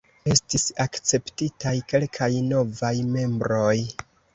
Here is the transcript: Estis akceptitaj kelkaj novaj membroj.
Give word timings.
Estis 0.35 0.65
akceptitaj 0.85 1.75
kelkaj 1.95 2.33
novaj 2.51 2.95
membroj. 3.15 3.77